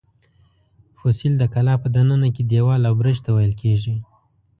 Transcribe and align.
فصیل 0.99 1.33
د 1.37 1.43
کلا 1.53 1.75
په 1.83 1.87
دننه 1.95 2.27
کې 2.35 2.43
دېوال 2.51 2.81
او 2.89 2.93
برج 2.99 3.17
ته 3.25 3.29
ویل 3.35 3.53
کېږي. 3.61 3.95